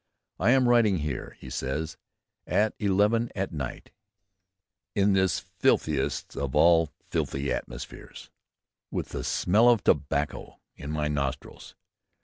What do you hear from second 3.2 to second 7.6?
at night, in this filthiest of all filthy